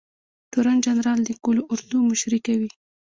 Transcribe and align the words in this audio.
تورن 0.51 0.77
جنرال 0.85 1.19
د 1.25 1.29
قول 1.43 1.57
اردو 1.73 1.97
مشري 2.11 2.39
کوي 2.45 2.69